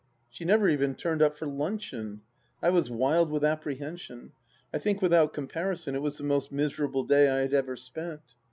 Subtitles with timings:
[0.31, 2.21] She never even turned up for luncheon.
[2.59, 4.31] I was wild with apprehension.
[4.73, 8.21] I think without comparison it was the most miserable day I had ever spent.